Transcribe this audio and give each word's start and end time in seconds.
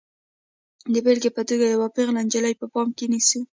د 0.93 0.95
بېلګې 1.05 1.31
په 1.37 1.41
توګه 1.49 1.65
یوه 1.67 1.87
پیغله 1.95 2.21
نجلۍ 2.27 2.53
په 2.57 2.65
پام 2.73 2.87
کې 2.97 3.05
نیسو. 3.11 3.39